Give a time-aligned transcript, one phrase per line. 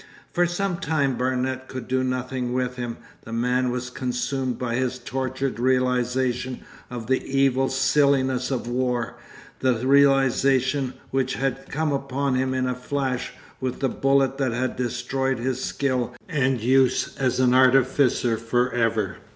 [0.33, 2.97] For some time Barnet could do nothing with him.
[3.23, 9.17] The man was consumed by his tortured realisation of the evil silliness of war,
[9.59, 14.75] the realisation which had come upon him in a flash with the bullet that had
[14.75, 19.17] destroyed his skill and use as an artificer for ever.